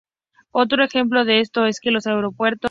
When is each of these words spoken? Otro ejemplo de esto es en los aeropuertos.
Otro 0.49 0.83
ejemplo 0.83 1.25
de 1.25 1.41
esto 1.41 1.67
es 1.67 1.77
en 1.83 1.93
los 1.93 2.07
aeropuertos. 2.07 2.59